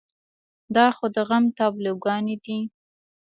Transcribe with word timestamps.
دا 0.75 0.87
خو 0.95 1.05
د 1.15 1.17
غم 1.27 1.45
تابلوګانې 1.57 2.35
دي. 2.43 2.59